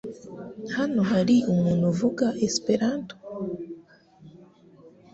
[0.75, 3.15] Hano hari umuntu uvuga Esperanto?